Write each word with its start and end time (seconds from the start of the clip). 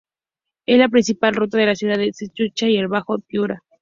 Es 0.65 0.79
la 0.79 0.89
principal 0.89 1.35
ruta 1.35 1.59
a 1.61 1.65
la 1.67 1.75
ciudad 1.75 1.97
de 1.99 2.11
Sechura 2.11 2.67
y 2.67 2.75
el 2.77 2.87
bajo 2.87 3.19
Piura. 3.19 3.61